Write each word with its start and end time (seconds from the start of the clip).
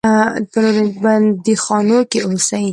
په 0.51 0.57
نورو 0.63 0.83
بندیخانو 1.03 1.97
کې 2.11 2.19
اوسي. 2.27 2.65